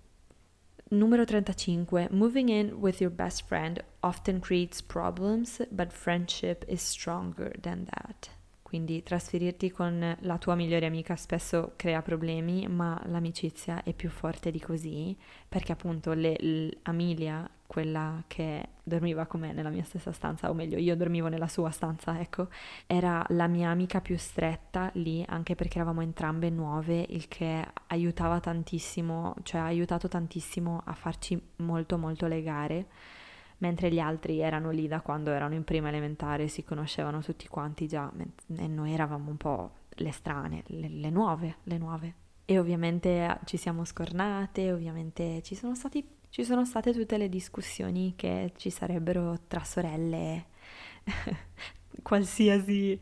[0.89, 2.09] Numero 35.
[2.11, 8.29] Moving in with your best friend often creates problems, but friendship is stronger than that.
[8.75, 14.51] Quindi trasferirti con la tua migliore amica spesso crea problemi, ma l'amicizia è più forte
[14.51, 15.15] di così,
[15.47, 16.35] perché appunto le,
[16.81, 21.47] Amelia, quella che dormiva con me nella mia stessa stanza, o meglio io dormivo nella
[21.47, 22.49] sua stanza, ecco,
[22.85, 28.41] era la mia amica più stretta lì, anche perché eravamo entrambe nuove, il che aiutava
[28.41, 32.87] tantissimo, cioè ha aiutato tantissimo a farci molto molto legare
[33.59, 37.87] mentre gli altri erano lì da quando erano in prima elementare, si conoscevano tutti quanti
[37.87, 38.11] già,
[38.57, 42.13] e noi eravamo un po' le strane, le, le nuove, le nuove.
[42.45, 47.29] E ovviamente ah, ci siamo scornate, ovviamente ci sono, stati, ci sono state tutte le
[47.29, 50.45] discussioni che ci sarebbero tra sorelle,
[52.03, 52.99] qualsiasi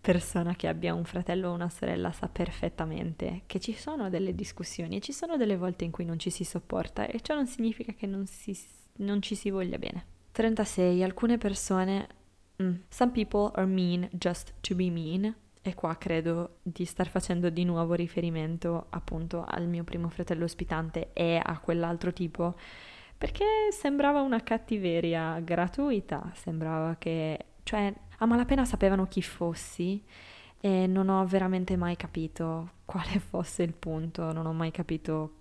[0.00, 4.96] persona che abbia un fratello o una sorella sa perfettamente che ci sono delle discussioni
[4.96, 7.92] e ci sono delle volte in cui non ci si sopporta e ciò non significa
[7.92, 8.54] che non si
[8.98, 10.04] non ci si voglia bene.
[10.32, 11.02] 36.
[11.02, 12.08] Alcune persone...
[12.62, 15.34] Mm, some people are mean just to be mean.
[15.60, 21.10] E qua credo di star facendo di nuovo riferimento appunto al mio primo fratello ospitante
[21.12, 22.54] e a quell'altro tipo
[23.18, 30.02] perché sembrava una cattiveria gratuita, sembrava che, cioè, a malapena sapevano chi fossi
[30.60, 35.36] e non ho veramente mai capito quale fosse il punto, non ho mai capito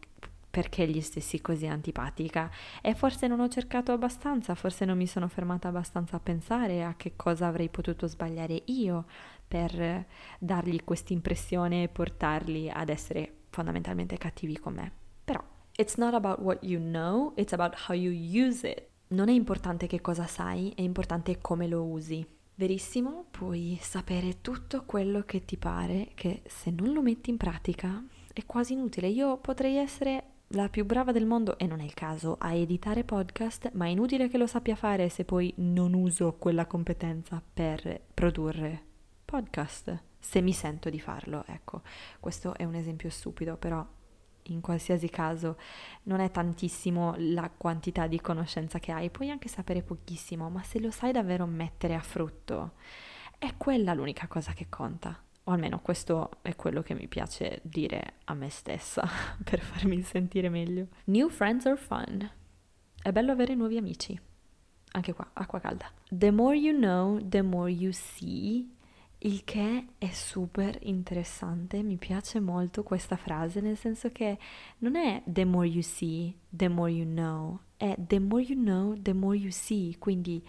[0.55, 2.49] perché gli stessi così antipatica
[2.81, 6.95] e forse non ho cercato abbastanza, forse non mi sono fermata abbastanza a pensare a
[6.95, 9.03] che cosa avrei potuto sbagliare io
[9.45, 10.05] per
[10.39, 14.91] dargli questa impressione e portarli ad essere fondamentalmente cattivi con me.
[15.25, 15.43] Però
[15.75, 18.87] it's not about what you know, it's about how you use it.
[19.07, 22.25] Non è importante che cosa sai, è importante come lo usi.
[22.55, 28.01] Verissimo, puoi sapere tutto quello che ti pare che se non lo metti in pratica
[28.31, 29.09] è quasi inutile.
[29.09, 33.03] Io potrei essere la più brava del mondo, e non è il caso, a editare
[33.03, 38.01] podcast, ma è inutile che lo sappia fare se poi non uso quella competenza per
[38.13, 38.83] produrre
[39.25, 40.03] podcast.
[40.19, 41.81] Se mi sento di farlo, ecco,
[42.19, 43.85] questo è un esempio stupido, però
[44.49, 45.57] in qualsiasi caso
[46.03, 50.79] non è tantissimo la quantità di conoscenza che hai, puoi anche sapere pochissimo, ma se
[50.79, 52.73] lo sai davvero mettere a frutto,
[53.39, 58.15] è quella l'unica cosa che conta o almeno questo è quello che mi piace dire
[58.25, 59.07] a me stessa
[59.43, 60.87] per farmi sentire meglio.
[61.05, 62.29] New friends are fun.
[63.01, 64.19] È bello avere nuovi amici.
[64.93, 65.91] Anche qua, acqua calda.
[66.09, 68.71] The more you know, the more you see.
[69.19, 74.37] Il che è super interessante, mi piace molto questa frase, nel senso che
[74.79, 78.95] non è the more you see, the more you know, è the more you know,
[79.01, 80.43] the more you see, quindi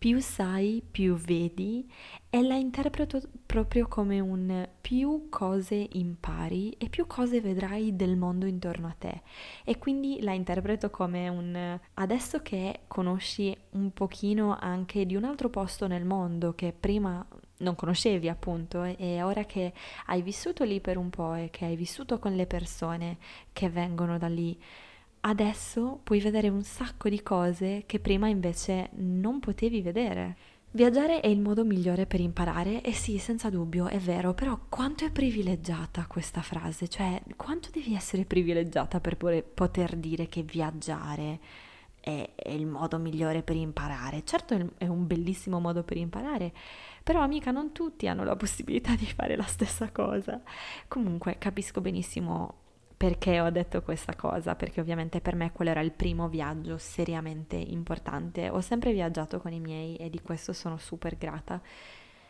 [0.00, 1.86] più sai, più vedi
[2.30, 8.46] e la interpreto proprio come un più cose impari e più cose vedrai del mondo
[8.46, 9.20] intorno a te.
[9.62, 15.50] E quindi la interpreto come un adesso che conosci un pochino anche di un altro
[15.50, 17.22] posto nel mondo che prima
[17.58, 19.74] non conoscevi appunto e ora che
[20.06, 23.18] hai vissuto lì per un po' e che hai vissuto con le persone
[23.52, 24.58] che vengono da lì
[25.20, 30.36] adesso puoi vedere un sacco di cose che prima invece non potevi vedere.
[30.72, 35.04] Viaggiare è il modo migliore per imparare e sì, senza dubbio, è vero, però quanto
[35.04, 36.86] è privilegiata questa frase?
[36.86, 41.40] Cioè, quanto devi essere privilegiata per poter dire che viaggiare
[41.98, 44.22] è, è il modo migliore per imparare?
[44.24, 46.52] Certo è un bellissimo modo per imparare,
[47.02, 50.40] però amica non tutti hanno la possibilità di fare la stessa cosa.
[50.86, 52.59] Comunque capisco benissimo
[53.00, 54.54] perché ho detto questa cosa?
[54.54, 58.50] Perché ovviamente per me quello era il primo viaggio seriamente importante.
[58.50, 61.62] Ho sempre viaggiato con i miei e di questo sono super grata.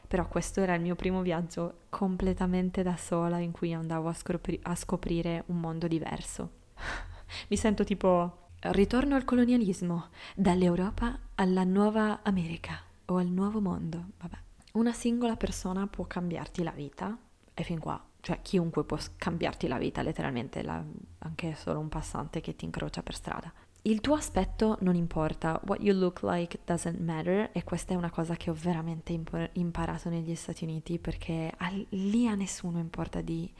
[0.06, 4.61] Però questo era il mio primo viaggio completamente da sola in cui andavo a, scopri-
[4.62, 6.50] a scoprire un mondo diverso.
[7.50, 14.11] Mi sento tipo ritorno al colonialismo, dall'Europa alla nuova America o al nuovo mondo.
[14.20, 14.37] Vabbè.
[14.74, 17.18] Una singola persona può cambiarti la vita
[17.54, 20.83] e fin qua cioè chiunque può cambiarti la vita letteralmente, la,
[21.18, 23.52] anche solo un passante che ti incrocia per strada.
[23.83, 28.11] Il tuo aspetto non importa, what you look like doesn't matter e questa è una
[28.11, 29.18] cosa che ho veramente
[29.54, 31.50] imparato negli Stati Uniti perché
[31.90, 33.50] lì a nessuno importa di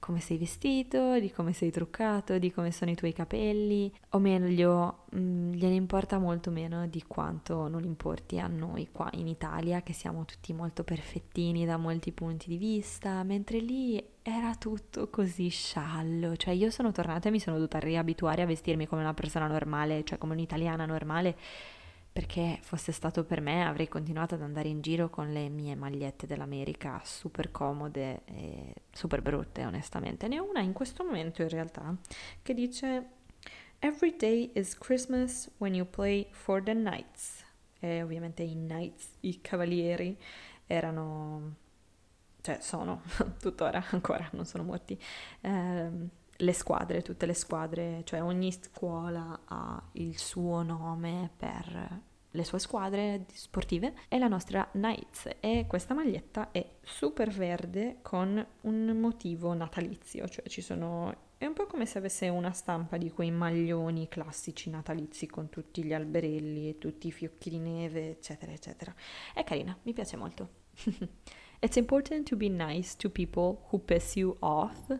[0.00, 5.04] come sei vestito, di come sei truccato, di come sono i tuoi capelli, o meglio,
[5.10, 9.82] mh, mm, gliene importa molto meno di quanto non importi a noi qua in Italia,
[9.82, 15.48] che siamo tutti molto perfettini da molti punti di vista, mentre lì era tutto così
[15.48, 19.46] sciallo, cioè io sono tornata e mi sono dovuta riabituare a vestirmi come una persona
[19.46, 21.36] normale, cioè come un'italiana normale
[22.12, 26.26] perché fosse stato per me avrei continuato ad andare in giro con le mie magliette
[26.26, 30.26] dell'America super comode e super brutte onestamente.
[30.26, 31.96] Ne ho una in questo momento in realtà
[32.42, 33.18] che dice
[33.78, 37.44] Every day is Christmas when you play for the knights.
[37.78, 40.18] E ovviamente i knights, i cavalieri,
[40.66, 41.54] erano
[42.42, 43.02] cioè sono
[43.38, 44.98] tuttora ancora, non sono morti,
[45.40, 45.90] eh,
[46.40, 52.58] le squadre, tutte le squadre, cioè ogni scuola ha il suo nome per le sue
[52.58, 59.52] squadre sportive e la nostra Knights e questa maglietta è super verde con un motivo
[59.54, 64.08] natalizio, cioè ci sono è un po' come se avesse una stampa di quei maglioni
[64.08, 68.94] classici natalizi con tutti gli alberelli e tutti i fiocchi di neve, eccetera, eccetera.
[69.32, 70.50] È carina, mi piace molto.
[71.58, 74.94] It's important to be nice to people who piss you off,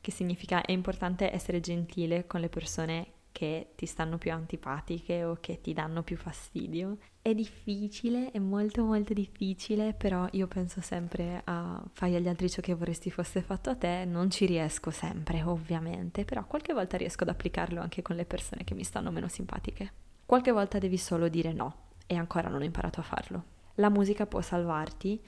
[0.00, 5.38] che significa è importante essere gentile con le persone che ti stanno più antipatiche o
[5.40, 6.98] che ti danno più fastidio.
[7.22, 12.60] È difficile, è molto molto difficile, però io penso sempre a fai agli altri ciò
[12.60, 17.22] che vorresti fosse fatto a te, non ci riesco sempre ovviamente, però qualche volta riesco
[17.22, 19.92] ad applicarlo anche con le persone che mi stanno meno simpatiche.
[20.26, 23.44] Qualche volta devi solo dire no e ancora non ho imparato a farlo.
[23.74, 25.22] La musica può salvarti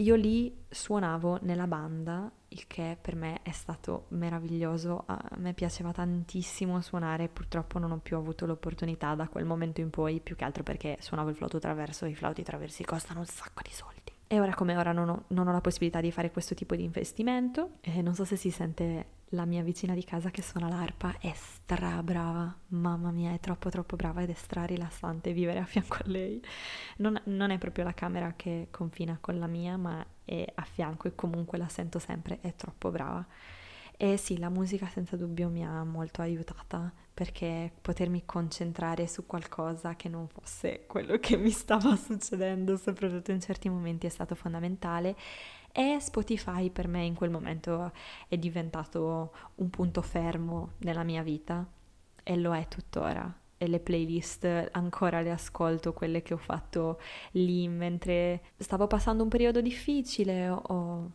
[0.00, 5.92] io lì suonavo nella banda, il che per me è stato meraviglioso, a me piaceva
[5.92, 10.44] tantissimo suonare, purtroppo non ho più avuto l'opportunità da quel momento in poi, più che
[10.44, 14.12] altro perché suonavo il flauto traverso i flauti traversi costano un sacco di soldi.
[14.26, 16.84] E ora come ora non ho, non ho la possibilità di fare questo tipo di
[16.84, 21.16] investimento e non so se si sente la mia vicina di casa che suona l'arpa
[21.20, 25.64] è stra brava, mamma mia, è troppo troppo brava ed è stra rilassante vivere a
[25.64, 26.42] fianco a lei.
[26.96, 31.06] Non, non, è proprio la camera che confina con la mia, ma è a fianco
[31.06, 33.24] e comunque la sento sempre, è troppo brava.
[33.96, 39.94] E sì, la musica senza dubbio mi ha molto aiutata perché potermi concentrare su qualcosa
[39.94, 45.14] che non fosse quello che mi stava succedendo, soprattutto in certi momenti, è stato fondamentale
[45.80, 47.90] e Spotify per me in quel momento
[48.28, 51.66] è diventato un punto fermo nella mia vita
[52.22, 53.34] e lo è tuttora.
[53.56, 57.00] E le playlist ancora le ascolto, quelle che ho fatto
[57.32, 61.10] lì mentre stavo passando un periodo difficile o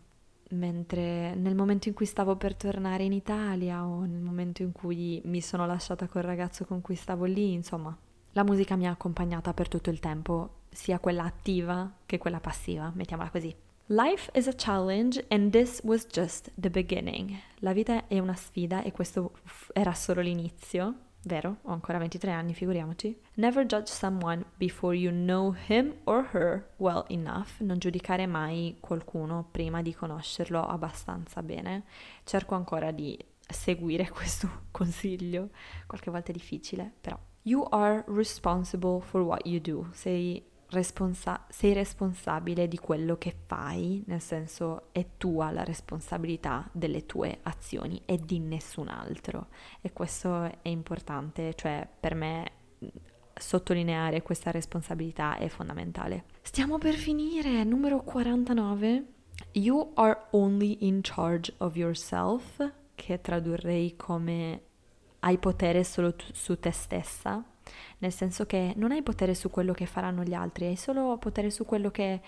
[0.49, 5.21] mentre nel momento in cui stavo per tornare in Italia o nel momento in cui
[5.25, 7.95] mi sono lasciata col ragazzo con cui stavo lì, insomma,
[8.31, 12.91] la musica mi ha accompagnata per tutto il tempo, sia quella attiva che quella passiva,
[12.95, 13.64] mettiamola così.
[13.89, 17.39] Life is a challenge and this was just the beginning.
[17.59, 19.33] La vita è una sfida e questo
[19.73, 20.95] era solo l'inizio.
[21.21, 21.57] Vero?
[21.61, 23.15] Ho ancora 23 anni, figuriamoci.
[23.35, 27.59] Never judge someone before you know him or her well enough.
[27.59, 31.83] Non giudicare mai qualcuno prima di conoscerlo abbastanza bene.
[32.23, 33.15] Cerco ancora di
[33.47, 35.49] seguire questo consiglio.
[35.85, 37.19] Qualche volta è difficile, però.
[37.43, 39.89] You are responsible for what you do.
[39.91, 47.05] Sei responsa- sei responsabile di quello che fai, nel senso è tua la responsabilità delle
[47.05, 49.47] tue azioni e di nessun altro.
[49.81, 52.51] E questo è importante, cioè per me
[53.37, 56.25] sottolineare questa responsabilità è fondamentale.
[56.41, 59.05] Stiamo per finire, numero 49.
[59.53, 64.61] You are only in charge of yourself, che tradurrei come
[65.19, 67.43] hai potere solo tu- su te stessa
[67.99, 71.49] nel senso che non hai potere su quello che faranno gli altri, hai solo potere
[71.49, 72.21] su quello che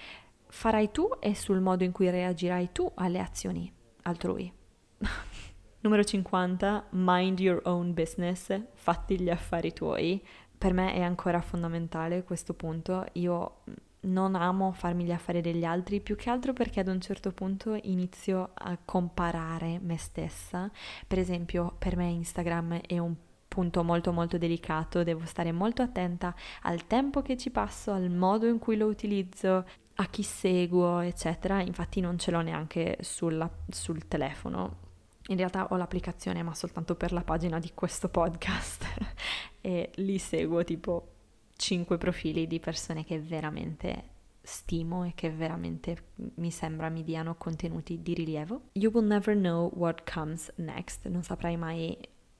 [0.49, 3.71] farai tu e sul modo in cui reagirai tu alle azioni
[4.03, 4.51] altrui.
[5.79, 10.23] Numero 50, mind your own business, fatti gli affari tuoi.
[10.57, 13.05] Per me è ancora fondamentale questo punto.
[13.13, 13.59] Io
[14.01, 17.77] non amo farmi gli affari degli altri, più che altro perché ad un certo punto
[17.83, 20.69] inizio a comparare me stessa.
[21.05, 23.15] Per esempio, per me Instagram è un
[23.57, 28.45] punto molto molto delicato, devo stare molto attenta al tempo che ci passo, al modo
[28.45, 31.59] in cui lo utilizzo, a chi seguo, eccetera.
[31.61, 34.85] Infatti non ce l'ho neanche sulla, sul telefono.
[35.29, 38.85] In realtà ho l'applicazione ma soltanto per la pagina di questo podcast
[39.59, 41.13] e lì seguo tipo
[41.55, 44.09] 5 profili di persone che veramente
[44.43, 48.69] stimo e che veramente mi sembra mi diano contenuti di rilievo.
[48.73, 51.97] You will never know what comes next, non saprai mai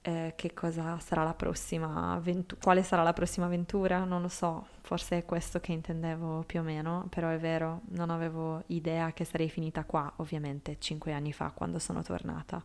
[0.08, 4.68] eh, che cosa sarà la prossima avventura, quale sarà la prossima avventura, non lo so,
[4.80, 9.26] forse è questo che intendevo più o meno, però è vero, non avevo idea che
[9.26, 12.64] sarei finita qua, ovviamente, cinque anni fa quando sono tornata.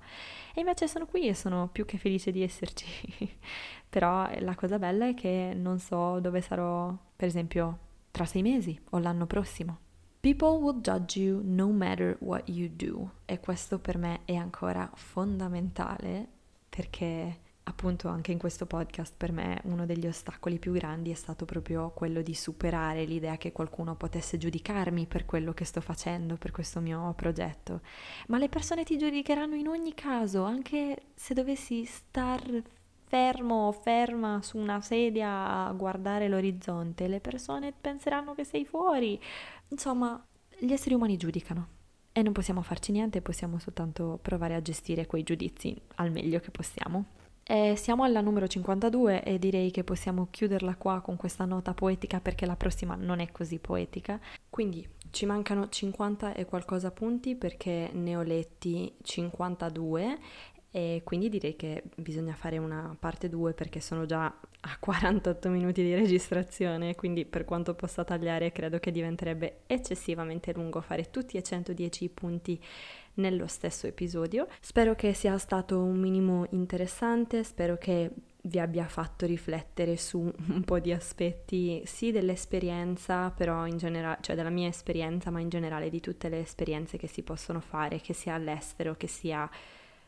[0.55, 2.87] E invece sono qui e sono più che felice di esserci.
[3.91, 7.79] però la cosa bella è che non so dove sarò, per esempio,
[8.13, 9.79] tra sei mesi o l'anno prossimo.
[10.21, 14.89] People will judge you no matter what you do e questo per me è ancora
[14.95, 16.41] fondamentale
[16.75, 21.45] perché appunto anche in questo podcast per me uno degli ostacoli più grandi è stato
[21.45, 26.51] proprio quello di superare l'idea che qualcuno potesse giudicarmi per quello che sto facendo, per
[26.51, 27.83] questo mio progetto.
[28.29, 32.63] Ma le persone ti giudicheranno in ogni caso, anche se dovessi star
[33.05, 39.21] fermo o ferma su una sedia a guardare l'orizzonte, le persone penseranno che sei fuori.
[39.69, 40.25] Insomma,
[40.59, 41.81] gli esseri umani giudicano
[42.13, 46.51] e non possiamo farci niente, possiamo soltanto provare a gestire quei giudizi al meglio che
[46.51, 47.05] possiamo.
[47.45, 52.21] E siamo alla numero 52 e direi che possiamo chiuderla qua con questa nota poetica
[52.21, 54.21] perché la prossima non è così poetica.
[54.49, 60.19] Quindi ci mancano 50 e qualcosa punti perché ne ho letti 52
[60.75, 65.83] e quindi direi che bisogna fare una parte 2 perché sono già a 48 minuti
[65.83, 71.43] di registrazione, quindi per quanto possa tagliare credo che diventerebbe eccessivamente lungo fare tutti e
[71.43, 72.59] 110 punti
[73.15, 74.47] nello stesso episodio.
[74.61, 78.11] Spero che sia stato un minimo interessante, spero che
[78.45, 84.35] vi abbia fatto riflettere su un po' di aspetti sì dell'esperienza, però in generale, cioè
[84.35, 88.15] della mia esperienza, ma in generale di tutte le esperienze che si possono fare, che
[88.15, 89.49] sia all'estero, che sia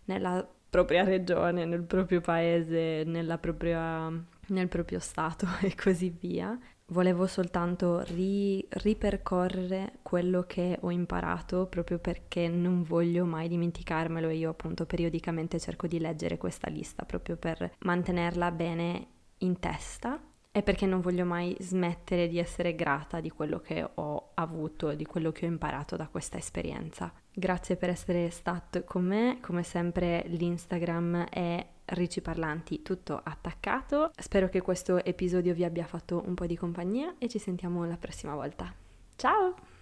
[0.07, 3.05] nella propria regione, nel proprio paese,
[3.41, 4.11] propria,
[4.49, 6.59] nel proprio stato e così via.
[6.87, 14.35] Volevo soltanto ri- ripercorrere quello che ho imparato proprio perché non voglio mai dimenticarmelo e
[14.35, 19.07] io appunto periodicamente cerco di leggere questa lista proprio per mantenerla bene
[19.39, 20.21] in testa
[20.57, 25.05] e perché non voglio mai smettere di essere grata di quello che ho avuto, di
[25.05, 27.13] quello che ho imparato da questa esperienza.
[27.33, 34.13] Grazie per essere stato con me, come sempre l'Instagram è Ricci Parlanti tutto attaccato.
[34.17, 37.97] Spero che questo episodio vi abbia fatto un po' di compagnia e ci sentiamo la
[37.97, 38.73] prossima volta.
[39.17, 39.74] Ciao!